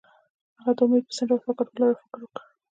[0.57, 2.43] هغه د امید پر څنډه ساکت ولاړ او فکر وکړ.